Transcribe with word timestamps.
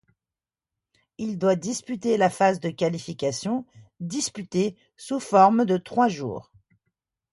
Il 1.19 1.37
doit 1.37 1.55
disputer 1.55 2.17
la 2.17 2.31
phase 2.31 2.59
de 2.59 2.71
qualification, 2.71 3.67
disputée 3.99 4.75
sous 4.97 5.19
forme 5.19 5.63
de 5.63 5.77
trois 5.77 6.09
tours. 6.09 6.51